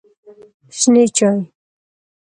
شنې 0.77 1.05
چای 1.15 1.39